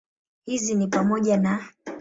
Hizi 0.45 0.75
ni 0.75 0.87
pamoja 0.87 1.37
na 1.37 1.69